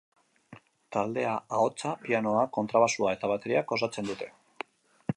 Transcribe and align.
Taldea 0.95 1.33
ahotsa, 1.59 1.93
pianoa, 2.07 2.47
kontrabaxua 2.59 3.15
eta 3.19 3.33
bateriak 3.35 3.79
osatzen 3.79 4.11
dute. 4.13 4.35